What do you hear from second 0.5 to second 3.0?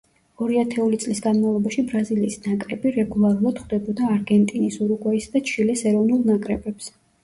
ათეული წლის განმავლობაში ბრაზილიის ნაკრები